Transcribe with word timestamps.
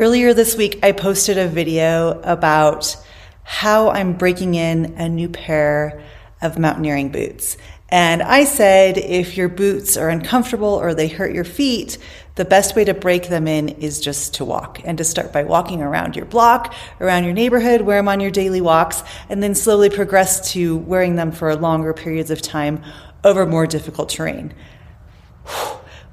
Earlier 0.00 0.32
this 0.32 0.56
week, 0.56 0.78
I 0.82 0.92
posted 0.92 1.36
a 1.36 1.46
video 1.46 2.22
about 2.22 2.96
how 3.42 3.90
I'm 3.90 4.14
breaking 4.14 4.54
in 4.54 4.94
a 4.96 5.10
new 5.10 5.28
pair 5.28 6.02
of 6.40 6.58
mountaineering 6.58 7.10
boots. 7.10 7.58
And 7.90 8.22
I 8.22 8.44
said 8.44 8.96
if 8.96 9.36
your 9.36 9.50
boots 9.50 9.98
are 9.98 10.08
uncomfortable 10.08 10.70
or 10.70 10.94
they 10.94 11.08
hurt 11.08 11.34
your 11.34 11.44
feet, 11.44 11.98
the 12.36 12.46
best 12.46 12.74
way 12.74 12.86
to 12.86 12.94
break 12.94 13.28
them 13.28 13.46
in 13.46 13.68
is 13.68 14.00
just 14.00 14.32
to 14.36 14.44
walk 14.46 14.80
and 14.84 14.96
to 14.96 15.04
start 15.04 15.34
by 15.34 15.44
walking 15.44 15.82
around 15.82 16.16
your 16.16 16.24
block, 16.24 16.72
around 16.98 17.24
your 17.24 17.34
neighborhood, 17.34 17.82
wear 17.82 17.98
them 17.98 18.08
on 18.08 18.20
your 18.20 18.30
daily 18.30 18.62
walks, 18.62 19.02
and 19.28 19.42
then 19.42 19.54
slowly 19.54 19.90
progress 19.90 20.50
to 20.52 20.78
wearing 20.78 21.16
them 21.16 21.30
for 21.30 21.54
longer 21.56 21.92
periods 21.92 22.30
of 22.30 22.40
time 22.40 22.82
over 23.22 23.44
more 23.44 23.66
difficult 23.66 24.08
terrain. 24.08 24.54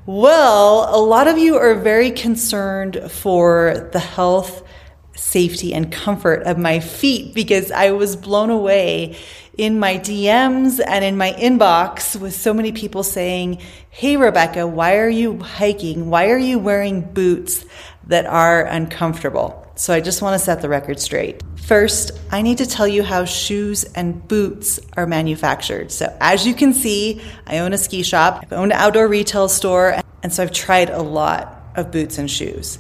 Well, 0.08 0.88
a 0.90 1.04
lot 1.04 1.28
of 1.28 1.38
you 1.38 1.58
are 1.58 1.76
very 1.76 2.12
concerned 2.12 3.12
for 3.12 3.90
the 3.92 4.00
health, 4.00 4.64
safety, 5.18 5.74
and 5.74 5.92
comfort 5.92 6.44
of 6.44 6.58
my 6.58 6.80
feet 6.80 7.36
because 7.36 7.74
I 7.74 7.92
was 7.92 8.16
blown 8.16 8.50
away 8.50 9.18
in 9.58 9.80
my 9.80 9.98
DMs 9.98 10.80
and 10.88 11.04
in 11.04 11.18
my 11.18 11.34
inbox 11.34 12.18
with 12.18 12.34
so 12.34 12.54
many 12.54 12.72
people 12.72 13.04
saying, 13.04 13.62
Hey, 13.90 14.16
Rebecca, 14.16 14.66
why 14.66 14.96
are 14.96 15.10
you 15.10 15.40
hiking? 15.40 16.10
Why 16.10 16.30
are 16.30 16.38
you 16.38 16.58
wearing 16.58 17.02
boots 17.02 17.66
that 18.06 18.26
are 18.26 18.64
uncomfortable? 18.64 19.67
So 19.78 19.94
I 19.94 20.02
just 20.02 20.24
want 20.24 20.34
to 20.34 20.44
set 20.44 20.64
the 20.64 20.70
record 20.70 21.00
straight. 21.00 21.44
First, 21.56 22.12
I 22.32 22.42
need 22.42 22.58
to 22.58 22.66
tell 22.66 22.88
you 22.88 23.04
how 23.04 23.26
shoes 23.26 23.84
and 23.84 24.28
boots 24.28 24.80
are 24.98 25.06
manufactured. 25.06 25.92
So 25.92 26.16
as 26.20 26.48
you 26.48 26.56
can 26.56 26.74
see, 26.74 27.22
I 27.46 27.60
own 27.60 27.74
a 27.74 27.78
ski 27.78 28.02
shop, 28.02 28.40
I've 28.42 28.54
owned 28.54 28.72
an 28.72 28.80
outdoor 28.80 29.08
retail 29.08 29.48
store, 29.48 30.02
and 30.24 30.34
so 30.34 30.42
I've 30.42 30.52
tried 30.52 30.90
a 30.90 31.02
lot 31.04 31.62
of 31.76 31.92
boots 31.92 32.18
and 32.18 32.30
shoes. 32.30 32.80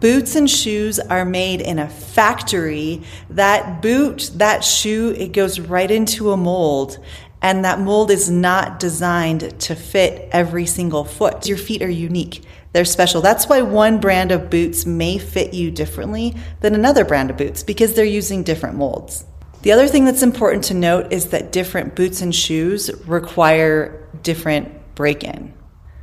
Boots 0.00 0.36
and 0.36 0.48
shoes 0.48 0.98
are 0.98 1.26
made 1.26 1.60
in 1.60 1.78
a 1.78 1.88
factory. 1.88 3.02
That 3.28 3.82
boot, 3.82 4.30
that 4.36 4.64
shoe, 4.64 5.14
it 5.18 5.32
goes 5.32 5.60
right 5.60 5.90
into 5.90 6.30
a 6.30 6.36
mold. 6.36 6.98
And 7.42 7.64
that 7.64 7.80
mold 7.80 8.10
is 8.10 8.30
not 8.30 8.80
designed 8.80 9.60
to 9.60 9.74
fit 9.74 10.28
every 10.32 10.66
single 10.66 11.04
foot. 11.04 11.46
Your 11.46 11.58
feet 11.58 11.82
are 11.82 11.90
unique. 11.90 12.42
They're 12.72 12.84
special. 12.84 13.20
That's 13.22 13.48
why 13.48 13.62
one 13.62 13.98
brand 13.98 14.30
of 14.30 14.50
boots 14.50 14.84
may 14.84 15.18
fit 15.18 15.54
you 15.54 15.70
differently 15.70 16.36
than 16.60 16.74
another 16.74 17.04
brand 17.04 17.30
of 17.30 17.36
boots 17.36 17.62
because 17.62 17.94
they're 17.94 18.04
using 18.04 18.42
different 18.42 18.76
molds. 18.76 19.24
The 19.62 19.72
other 19.72 19.88
thing 19.88 20.04
that's 20.04 20.22
important 20.22 20.64
to 20.64 20.74
note 20.74 21.12
is 21.12 21.26
that 21.26 21.50
different 21.50 21.94
boots 21.94 22.20
and 22.20 22.34
shoes 22.34 22.90
require 23.06 24.08
different 24.22 24.94
break 24.94 25.24
in. 25.24 25.54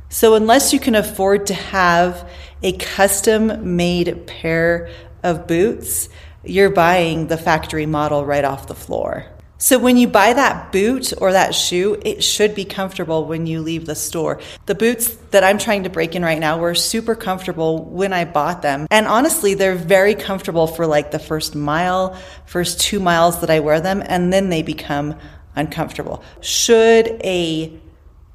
So, 0.08 0.34
unless 0.34 0.72
you 0.72 0.78
can 0.78 0.94
afford 0.94 1.46
to 1.46 1.54
have 1.54 2.28
a 2.62 2.72
custom 2.72 3.76
made 3.76 4.26
pair 4.26 4.90
of 5.22 5.46
boots, 5.46 6.08
you're 6.44 6.70
buying 6.70 7.26
the 7.26 7.36
factory 7.36 7.86
model 7.86 8.24
right 8.24 8.44
off 8.44 8.68
the 8.68 8.74
floor. 8.74 9.26
So 9.58 9.78
when 9.78 9.96
you 9.96 10.06
buy 10.06 10.34
that 10.34 10.70
boot 10.70 11.14
or 11.16 11.32
that 11.32 11.54
shoe, 11.54 11.98
it 12.04 12.22
should 12.22 12.54
be 12.54 12.66
comfortable 12.66 13.24
when 13.24 13.46
you 13.46 13.62
leave 13.62 13.86
the 13.86 13.94
store. 13.94 14.38
The 14.66 14.74
boots 14.74 15.08
that 15.30 15.44
I'm 15.44 15.56
trying 15.56 15.84
to 15.84 15.88
break 15.88 16.14
in 16.14 16.22
right 16.22 16.38
now 16.38 16.58
were 16.58 16.74
super 16.74 17.14
comfortable 17.14 17.82
when 17.82 18.12
I 18.12 18.26
bought 18.26 18.60
them. 18.60 18.86
And 18.90 19.06
honestly, 19.06 19.54
they're 19.54 19.74
very 19.74 20.14
comfortable 20.14 20.66
for 20.66 20.86
like 20.86 21.10
the 21.10 21.18
first 21.18 21.54
mile, 21.54 22.20
first 22.44 22.80
two 22.80 23.00
miles 23.00 23.40
that 23.40 23.48
I 23.48 23.60
wear 23.60 23.80
them, 23.80 24.02
and 24.04 24.30
then 24.30 24.50
they 24.50 24.62
become 24.62 25.18
uncomfortable. 25.54 26.22
Should 26.42 27.06
a 27.24 27.80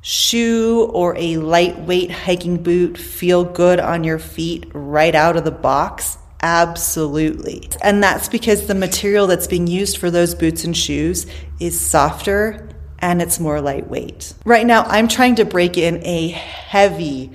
shoe 0.02 0.90
or 0.92 1.16
a 1.18 1.38
lightweight 1.38 2.10
hiking 2.10 2.64
boot 2.64 2.98
feel 2.98 3.44
good 3.44 3.80
on 3.80 4.04
your 4.04 4.18
feet 4.18 4.72
right 4.74 5.14
out 5.14 5.38
of 5.38 5.44
the 5.44 5.52
box? 5.52 6.18
Absolutely. 6.42 7.70
And 7.82 8.04
that's 8.04 8.28
because 8.28 8.68
the 8.68 8.76
material 8.76 9.28
that's 9.28 9.48
being 9.48 9.68
used 9.68 9.98
for 9.98 10.10
those 10.10 10.34
boots 10.34 10.64
and 10.64 10.76
shoes 10.76 11.28
is 11.60 11.80
softer 11.80 12.70
and 13.00 13.22
it's 13.22 13.40
more 13.40 13.62
lightweight. 13.62 14.34
Right 14.46 14.66
now, 14.66 14.84
I'm 14.84 15.08
trying 15.08 15.36
to 15.36 15.46
break 15.46 15.78
in 15.78 16.04
a 16.06 16.30
heavy, 16.30 17.32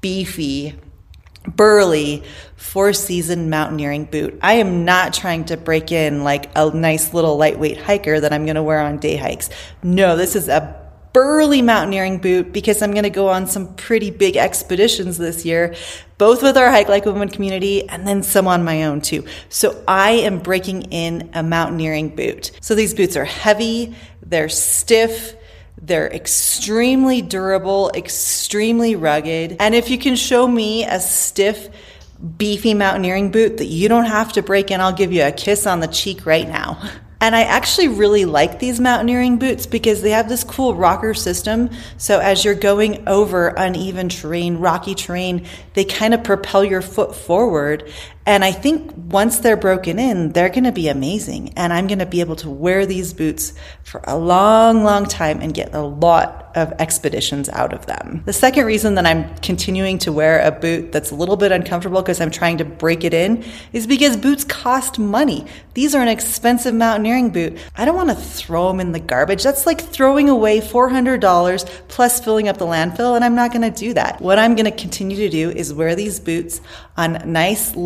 beefy, 0.00 0.74
burly 1.46 2.24
four 2.56 2.92
season 2.92 3.48
mountaineering 3.48 4.04
boot. 4.04 4.38
I 4.42 4.54
am 4.54 4.84
not 4.84 5.14
trying 5.14 5.46
to 5.46 5.56
break 5.56 5.92
in 5.92 6.24
like 6.24 6.50
a 6.56 6.70
nice 6.70 7.14
little 7.14 7.36
lightweight 7.36 7.80
hiker 7.80 8.20
that 8.20 8.32
I'm 8.32 8.44
going 8.44 8.56
to 8.56 8.62
wear 8.62 8.80
on 8.80 8.98
day 8.98 9.16
hikes. 9.16 9.50
No, 9.82 10.16
this 10.16 10.36
is 10.36 10.48
a 10.48 10.87
burly 11.12 11.62
mountaineering 11.62 12.18
boot 12.18 12.52
because 12.52 12.82
I'm 12.82 12.92
going 12.92 13.04
to 13.04 13.10
go 13.10 13.28
on 13.28 13.46
some 13.46 13.74
pretty 13.74 14.10
big 14.10 14.36
expeditions 14.36 15.18
this 15.18 15.44
year, 15.44 15.74
both 16.16 16.42
with 16.42 16.56
our 16.56 16.70
Hike 16.70 16.88
Like 16.88 17.04
Women 17.04 17.28
community 17.28 17.88
and 17.88 18.06
then 18.06 18.22
some 18.22 18.46
on 18.46 18.64
my 18.64 18.84
own 18.84 19.00
too. 19.00 19.24
So 19.48 19.82
I 19.86 20.10
am 20.10 20.38
breaking 20.40 20.82
in 20.92 21.30
a 21.34 21.42
mountaineering 21.42 22.14
boot. 22.14 22.52
So 22.60 22.74
these 22.74 22.94
boots 22.94 23.16
are 23.16 23.24
heavy, 23.24 23.94
they're 24.22 24.48
stiff, 24.48 25.34
they're 25.80 26.08
extremely 26.08 27.22
durable, 27.22 27.90
extremely 27.94 28.96
rugged. 28.96 29.56
And 29.60 29.74
if 29.74 29.90
you 29.90 29.98
can 29.98 30.16
show 30.16 30.46
me 30.46 30.84
a 30.84 31.00
stiff, 31.00 31.68
beefy 32.36 32.74
mountaineering 32.74 33.30
boot 33.30 33.58
that 33.58 33.66
you 33.66 33.88
don't 33.88 34.06
have 34.06 34.32
to 34.32 34.42
break 34.42 34.70
in, 34.70 34.80
I'll 34.80 34.92
give 34.92 35.12
you 35.12 35.22
a 35.22 35.32
kiss 35.32 35.66
on 35.66 35.80
the 35.80 35.86
cheek 35.86 36.26
right 36.26 36.48
now. 36.48 36.82
And 37.20 37.34
I 37.34 37.42
actually 37.42 37.88
really 37.88 38.24
like 38.24 38.60
these 38.60 38.78
mountaineering 38.78 39.38
boots 39.38 39.66
because 39.66 40.02
they 40.02 40.10
have 40.10 40.28
this 40.28 40.44
cool 40.44 40.74
rocker 40.74 41.14
system. 41.14 41.70
So 41.96 42.20
as 42.20 42.44
you're 42.44 42.54
going 42.54 43.08
over 43.08 43.48
uneven 43.48 44.08
terrain, 44.08 44.58
rocky 44.58 44.94
terrain, 44.94 45.46
they 45.74 45.84
kind 45.84 46.14
of 46.14 46.22
propel 46.22 46.64
your 46.64 46.82
foot 46.82 47.16
forward. 47.16 47.90
And 48.28 48.44
I 48.44 48.52
think 48.52 48.92
once 48.94 49.38
they're 49.38 49.56
broken 49.56 49.98
in, 49.98 50.32
they're 50.32 50.50
going 50.50 50.64
to 50.64 50.72
be 50.72 50.88
amazing. 50.88 51.54
And 51.56 51.72
I'm 51.72 51.86
going 51.86 52.00
to 52.00 52.06
be 52.06 52.20
able 52.20 52.36
to 52.36 52.50
wear 52.50 52.84
these 52.84 53.14
boots 53.14 53.54
for 53.84 54.02
a 54.04 54.18
long, 54.18 54.84
long 54.84 55.06
time 55.06 55.40
and 55.40 55.54
get 55.54 55.74
a 55.74 55.80
lot 55.80 56.48
of 56.54 56.72
expeditions 56.78 57.48
out 57.48 57.72
of 57.72 57.86
them. 57.86 58.22
The 58.26 58.32
second 58.32 58.66
reason 58.66 58.96
that 58.96 59.06
I'm 59.06 59.34
continuing 59.36 59.98
to 60.00 60.12
wear 60.12 60.40
a 60.40 60.50
boot 60.50 60.92
that's 60.92 61.10
a 61.10 61.14
little 61.14 61.36
bit 61.36 61.52
uncomfortable 61.52 62.02
because 62.02 62.20
I'm 62.20 62.30
trying 62.30 62.58
to 62.58 62.64
break 62.64 63.02
it 63.04 63.14
in 63.14 63.44
is 63.72 63.86
because 63.86 64.16
boots 64.16 64.44
cost 64.44 64.98
money. 64.98 65.46
These 65.74 65.94
are 65.94 66.02
an 66.02 66.08
expensive 66.08 66.74
mountaineering 66.74 67.30
boot. 67.30 67.58
I 67.76 67.84
don't 67.84 67.96
want 67.96 68.10
to 68.10 68.16
throw 68.16 68.68
them 68.68 68.80
in 68.80 68.92
the 68.92 69.00
garbage. 69.00 69.42
That's 69.42 69.66
like 69.66 69.80
throwing 69.80 70.28
away 70.28 70.60
$400 70.60 71.66
plus 71.88 72.20
filling 72.20 72.48
up 72.48 72.58
the 72.58 72.66
landfill, 72.66 73.14
and 73.14 73.24
I'm 73.24 73.34
not 73.34 73.52
going 73.52 73.72
to 73.72 73.78
do 73.78 73.94
that. 73.94 74.20
What 74.20 74.38
I'm 74.38 74.54
going 74.54 74.66
to 74.66 74.76
continue 74.76 75.16
to 75.16 75.28
do 75.30 75.50
is 75.50 75.72
wear 75.72 75.94
these 75.94 76.20
boots 76.20 76.60
on 76.96 77.32
nice 77.32 77.76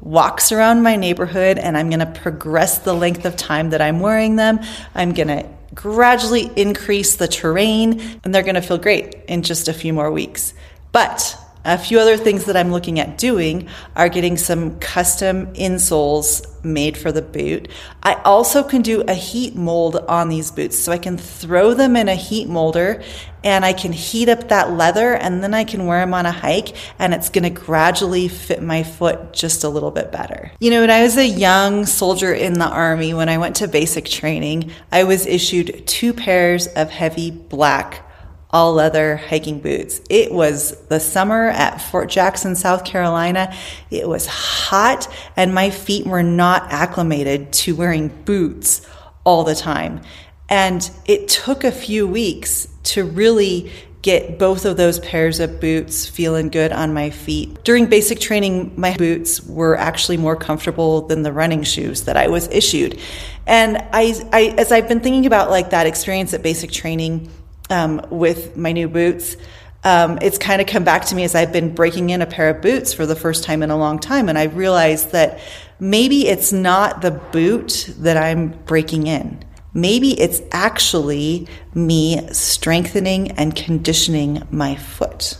walks 0.00 0.52
around 0.52 0.82
my 0.82 0.96
neighborhood 0.96 1.58
and 1.58 1.76
I'm 1.76 1.88
going 1.88 2.00
to 2.00 2.20
progress 2.20 2.80
the 2.80 2.92
length 2.92 3.24
of 3.24 3.36
time 3.36 3.70
that 3.70 3.80
I'm 3.80 4.00
wearing 4.00 4.36
them. 4.36 4.60
I'm 4.94 5.12
going 5.12 5.28
to 5.28 5.46
gradually 5.74 6.50
increase 6.56 7.16
the 7.16 7.28
terrain 7.28 8.00
and 8.24 8.34
they're 8.34 8.42
going 8.42 8.56
to 8.56 8.62
feel 8.62 8.78
great 8.78 9.14
in 9.28 9.42
just 9.42 9.68
a 9.68 9.72
few 9.72 9.92
more 9.92 10.10
weeks. 10.10 10.54
But 10.90 11.38
a 11.64 11.78
few 11.78 11.98
other 11.98 12.16
things 12.16 12.46
that 12.46 12.56
I'm 12.56 12.72
looking 12.72 12.98
at 12.98 13.18
doing 13.18 13.68
are 13.94 14.08
getting 14.08 14.36
some 14.36 14.78
custom 14.78 15.46
insoles 15.54 16.46
made 16.64 16.96
for 16.96 17.12
the 17.12 17.22
boot. 17.22 17.68
I 18.02 18.14
also 18.24 18.62
can 18.62 18.82
do 18.82 19.02
a 19.02 19.14
heat 19.14 19.54
mold 19.54 19.96
on 19.96 20.28
these 20.28 20.50
boots. 20.50 20.78
So 20.78 20.92
I 20.92 20.98
can 20.98 21.16
throw 21.16 21.74
them 21.74 21.96
in 21.96 22.08
a 22.08 22.14
heat 22.14 22.48
molder 22.48 23.02
and 23.44 23.64
I 23.64 23.72
can 23.72 23.92
heat 23.92 24.28
up 24.28 24.48
that 24.48 24.72
leather 24.72 25.14
and 25.14 25.42
then 25.42 25.54
I 25.54 25.64
can 25.64 25.86
wear 25.86 26.00
them 26.00 26.14
on 26.14 26.26
a 26.26 26.32
hike 26.32 26.76
and 26.98 27.12
it's 27.12 27.28
going 27.28 27.44
to 27.44 27.50
gradually 27.50 28.28
fit 28.28 28.62
my 28.62 28.82
foot 28.82 29.32
just 29.32 29.64
a 29.64 29.68
little 29.68 29.90
bit 29.90 30.12
better. 30.12 30.52
You 30.60 30.70
know, 30.70 30.80
when 30.80 30.90
I 30.90 31.02
was 31.02 31.16
a 31.16 31.26
young 31.26 31.86
soldier 31.86 32.32
in 32.32 32.54
the 32.54 32.68
army, 32.68 33.14
when 33.14 33.28
I 33.28 33.38
went 33.38 33.56
to 33.56 33.68
basic 33.68 34.04
training, 34.04 34.70
I 34.90 35.04
was 35.04 35.26
issued 35.26 35.86
two 35.86 36.12
pairs 36.12 36.68
of 36.68 36.90
heavy 36.90 37.30
black 37.30 38.08
all 38.52 38.74
leather 38.74 39.16
hiking 39.16 39.60
boots. 39.60 40.00
It 40.10 40.32
was 40.32 40.76
the 40.88 41.00
summer 41.00 41.48
at 41.48 41.80
Fort 41.80 42.10
Jackson, 42.10 42.54
South 42.54 42.84
Carolina. 42.84 43.54
It 43.90 44.06
was 44.08 44.26
hot 44.26 45.08
and 45.36 45.54
my 45.54 45.70
feet 45.70 46.06
were 46.06 46.22
not 46.22 46.70
acclimated 46.70 47.52
to 47.54 47.74
wearing 47.74 48.08
boots 48.08 48.86
all 49.24 49.44
the 49.44 49.54
time. 49.54 50.02
And 50.48 50.88
it 51.06 51.28
took 51.28 51.64
a 51.64 51.72
few 51.72 52.06
weeks 52.06 52.68
to 52.84 53.04
really 53.04 53.72
get 54.02 54.36
both 54.38 54.64
of 54.64 54.76
those 54.76 54.98
pairs 54.98 55.38
of 55.38 55.60
boots 55.60 56.06
feeling 56.08 56.48
good 56.48 56.72
on 56.72 56.92
my 56.92 57.08
feet. 57.08 57.62
During 57.64 57.86
basic 57.86 58.18
training, 58.18 58.72
my 58.76 58.96
boots 58.96 59.42
were 59.44 59.76
actually 59.76 60.16
more 60.16 60.34
comfortable 60.36 61.02
than 61.02 61.22
the 61.22 61.32
running 61.32 61.62
shoes 61.62 62.02
that 62.02 62.16
I 62.16 62.26
was 62.26 62.48
issued. 62.48 62.98
And 63.46 63.78
I, 63.92 64.14
I 64.32 64.54
as 64.58 64.72
I've 64.72 64.88
been 64.88 65.00
thinking 65.00 65.24
about 65.24 65.50
like 65.50 65.70
that 65.70 65.86
experience 65.86 66.34
at 66.34 66.42
basic 66.42 66.72
training, 66.72 67.30
um, 67.72 68.06
with 68.10 68.56
my 68.56 68.72
new 68.72 68.88
boots. 68.88 69.36
Um, 69.84 70.18
it's 70.22 70.38
kind 70.38 70.60
of 70.60 70.68
come 70.68 70.84
back 70.84 71.06
to 71.06 71.14
me 71.16 71.24
as 71.24 71.34
I've 71.34 71.52
been 71.52 71.74
breaking 71.74 72.10
in 72.10 72.22
a 72.22 72.26
pair 72.26 72.50
of 72.50 72.62
boots 72.62 72.92
for 72.92 73.04
the 73.04 73.16
first 73.16 73.42
time 73.42 73.62
in 73.64 73.70
a 73.70 73.76
long 73.76 73.98
time. 73.98 74.28
And 74.28 74.38
I 74.38 74.44
realized 74.44 75.10
that 75.10 75.40
maybe 75.80 76.28
it's 76.28 76.52
not 76.52 77.02
the 77.02 77.10
boot 77.10 77.92
that 77.98 78.16
I'm 78.16 78.50
breaking 78.64 79.08
in. 79.08 79.42
Maybe 79.74 80.20
it's 80.20 80.40
actually 80.52 81.48
me 81.74 82.28
strengthening 82.32 83.32
and 83.32 83.56
conditioning 83.56 84.46
my 84.50 84.76
foot. 84.76 85.38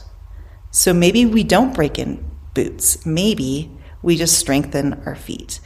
So 0.70 0.92
maybe 0.92 1.26
we 1.26 1.44
don't 1.44 1.74
break 1.74 1.98
in 1.98 2.24
boots. 2.54 3.04
Maybe 3.06 3.70
we 4.00 4.16
just 4.16 4.38
strengthen 4.38 4.94
our 5.04 5.14
feet. 5.14 5.60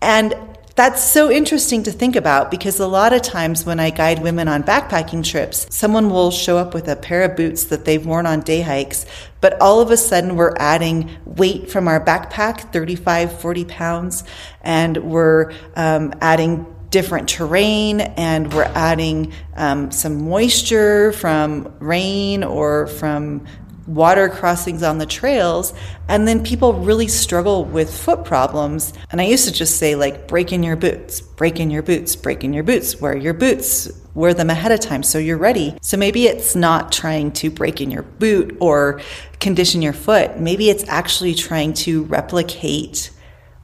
And 0.00 0.34
that's 0.76 1.04
so 1.04 1.30
interesting 1.30 1.84
to 1.84 1.92
think 1.92 2.16
about 2.16 2.50
because 2.50 2.80
a 2.80 2.86
lot 2.86 3.12
of 3.12 3.22
times 3.22 3.64
when 3.64 3.78
I 3.78 3.90
guide 3.90 4.22
women 4.22 4.48
on 4.48 4.64
backpacking 4.64 5.24
trips, 5.24 5.68
someone 5.70 6.10
will 6.10 6.32
show 6.32 6.58
up 6.58 6.74
with 6.74 6.88
a 6.88 6.96
pair 6.96 7.22
of 7.22 7.36
boots 7.36 7.64
that 7.64 7.84
they've 7.84 8.04
worn 8.04 8.26
on 8.26 8.40
day 8.40 8.60
hikes, 8.60 9.06
but 9.40 9.60
all 9.60 9.80
of 9.80 9.92
a 9.92 9.96
sudden 9.96 10.34
we're 10.34 10.54
adding 10.56 11.10
weight 11.24 11.70
from 11.70 11.86
our 11.86 12.04
backpack, 12.04 12.72
35, 12.72 13.40
40 13.40 13.64
pounds, 13.66 14.24
and 14.62 14.96
we're 14.96 15.52
um, 15.76 16.12
adding 16.20 16.66
different 16.90 17.28
terrain 17.28 18.00
and 18.00 18.52
we're 18.52 18.70
adding 18.74 19.32
um, 19.56 19.90
some 19.90 20.28
moisture 20.28 21.10
from 21.12 21.74
rain 21.80 22.44
or 22.44 22.86
from 22.86 23.44
water 23.86 24.28
crossings 24.28 24.82
on 24.82 24.98
the 24.98 25.06
trails 25.06 25.74
and 26.08 26.26
then 26.26 26.42
people 26.42 26.72
really 26.72 27.08
struggle 27.08 27.64
with 27.64 27.94
foot 27.94 28.24
problems. 28.24 28.92
And 29.10 29.20
i 29.20 29.24
used 29.24 29.46
to 29.46 29.52
just 29.52 29.76
say 29.76 29.94
like 29.94 30.26
break 30.28 30.52
in 30.52 30.62
your 30.62 30.76
boots 30.76 31.20
break 31.20 31.60
in 31.60 31.70
your 31.70 31.82
boots 31.82 32.16
break 32.16 32.44
in 32.44 32.52
your 32.52 32.64
boots 32.64 33.00
wear 33.00 33.16
your 33.16 33.34
boots 33.34 33.90
wear 34.14 34.32
them 34.32 34.48
ahead 34.48 34.72
of 34.72 34.80
time 34.80 35.02
so 35.02 35.18
you're 35.18 35.36
ready. 35.36 35.76
So 35.82 35.96
maybe 35.96 36.26
it's 36.26 36.54
not 36.54 36.92
trying 36.92 37.32
to 37.32 37.50
break 37.50 37.80
in 37.80 37.90
your 37.90 38.02
boot 38.02 38.56
or 38.60 39.00
condition 39.40 39.82
your 39.82 39.92
foot. 39.92 40.38
Maybe 40.38 40.70
it's 40.70 40.88
actually 40.88 41.34
trying 41.34 41.74
to 41.74 42.04
replicate 42.04 43.10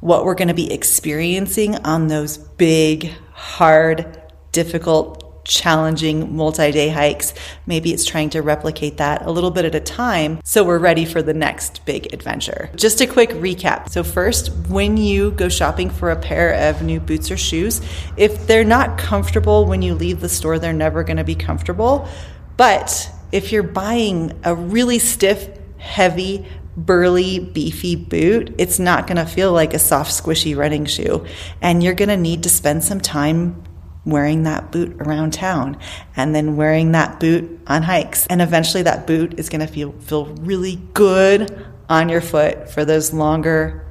what 0.00 0.24
we're 0.24 0.34
going 0.34 0.48
to 0.48 0.54
be 0.54 0.72
experiencing 0.72 1.76
on 1.76 2.08
those 2.08 2.38
big 2.38 3.12
hard 3.32 4.20
difficult 4.52 5.19
challenging 5.50 6.34
multi 6.34 6.70
day 6.70 6.88
hikes. 6.88 7.34
Maybe 7.66 7.92
it's 7.92 8.04
trying 8.04 8.30
to 8.30 8.40
replicate 8.40 8.96
that 8.98 9.26
a 9.26 9.30
little 9.30 9.50
bit 9.50 9.64
at 9.64 9.74
a 9.74 9.80
time 9.80 10.40
so 10.44 10.64
we're 10.64 10.78
ready 10.78 11.04
for 11.04 11.20
the 11.22 11.34
next 11.34 11.84
big 11.84 12.14
adventure. 12.14 12.70
Just 12.76 13.00
a 13.00 13.06
quick 13.06 13.30
recap. 13.30 13.90
So, 13.90 14.02
first, 14.02 14.50
when 14.68 14.96
you 14.96 15.32
go 15.32 15.48
shopping 15.48 15.90
for 15.90 16.10
a 16.10 16.16
pair 16.16 16.70
of 16.70 16.82
new 16.82 17.00
boots 17.00 17.30
or 17.30 17.36
shoes, 17.36 17.80
if 18.16 18.46
they're 18.46 18.64
not 18.64 18.96
comfortable 18.96 19.66
when 19.66 19.82
you 19.82 19.94
leave 19.94 20.20
the 20.20 20.28
store, 20.28 20.58
they're 20.58 20.72
never 20.72 21.02
going 21.02 21.16
to 21.16 21.24
be 21.24 21.34
comfortable. 21.34 22.08
But 22.56 23.10
if 23.32 23.52
you're 23.52 23.62
buying 23.62 24.38
a 24.44 24.54
really 24.54 24.98
stiff, 24.98 25.48
heavy, 25.78 26.46
burly, 26.76 27.38
beefy 27.38 27.96
boot, 27.96 28.54
it's 28.58 28.78
not 28.78 29.06
going 29.06 29.16
to 29.16 29.26
feel 29.26 29.52
like 29.52 29.74
a 29.74 29.78
soft, 29.78 30.10
squishy 30.10 30.56
running 30.56 30.84
shoe. 30.84 31.26
And 31.60 31.82
you're 31.82 31.94
going 31.94 32.08
to 32.08 32.16
need 32.16 32.44
to 32.44 32.48
spend 32.48 32.84
some 32.84 33.00
time 33.00 33.62
wearing 34.04 34.44
that 34.44 34.72
boot 34.72 34.96
around 35.00 35.32
town 35.32 35.78
and 36.16 36.34
then 36.34 36.56
wearing 36.56 36.92
that 36.92 37.20
boot 37.20 37.60
on 37.66 37.82
hikes. 37.82 38.26
And 38.28 38.40
eventually 38.40 38.82
that 38.84 39.06
boot 39.06 39.38
is 39.38 39.48
going 39.48 39.60
to 39.60 39.66
feel 39.66 39.92
feel 39.92 40.26
really 40.36 40.76
good 40.94 41.66
on 41.88 42.08
your 42.08 42.20
foot 42.20 42.70
for 42.70 42.84
those 42.84 43.12
longer 43.12 43.86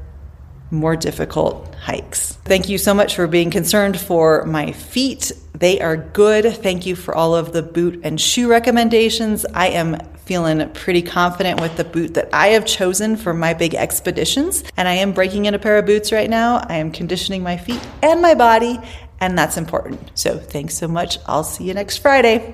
more 0.72 0.96
difficult 0.96 1.74
hikes. 1.76 2.34
Thank 2.46 2.70
you 2.70 2.78
so 2.78 2.94
much 2.94 3.16
for 3.16 3.28
being 3.28 3.50
concerned 3.50 4.00
for 4.00 4.46
my 4.46 4.72
feet. 4.72 5.32
They 5.54 5.82
are 5.82 5.98
good. 5.98 6.46
Thank 6.58 6.86
you 6.86 6.96
for 6.96 7.16
all 7.16 7.36
of 7.36 7.54
the 7.54 7.64
boot 7.64 8.02
and 8.04 8.22
shoe 8.22 8.48
recommendations. 8.50 9.46
I 9.54 9.70
am 9.70 9.98
feeling 10.26 10.70
pretty 10.74 11.02
confident 11.02 11.60
with 11.60 11.76
the 11.76 11.84
boot 11.84 12.14
that 12.14 12.30
I 12.32 12.50
have 12.50 12.66
chosen 12.66 13.18
for 13.18 13.34
my 13.34 13.56
big 13.56 13.74
expeditions. 13.74 14.64
And 14.78 14.88
I 14.88 14.94
am 14.94 15.12
breaking 15.12 15.46
in 15.46 15.56
a 15.56 15.60
pair 15.60 15.80
of 15.80 15.88
boots 15.88 16.12
right 16.12 16.30
now. 16.30 16.64
I 16.70 16.76
am 16.78 16.92
conditioning 16.92 17.42
my 17.42 17.58
feet 17.58 17.82
and 18.04 18.22
my 18.22 18.36
body 18.36 18.80
and 19.20 19.38
that's 19.38 19.58
important. 19.58 20.12
So 20.16 20.38
thanks 20.38 20.76
so 20.76 20.88
much. 20.88 21.18
I'll 21.26 21.44
see 21.44 21.66
you 21.66 21.74
next 21.74 21.98
Friday. 21.98 22.48